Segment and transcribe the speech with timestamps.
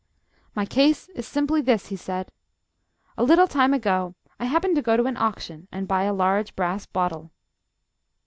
[0.55, 2.31] "My case is simply this," he said.
[3.19, 6.55] "A little time ago I happened to go to an auction and buy a large
[6.55, 7.31] brass bottle...."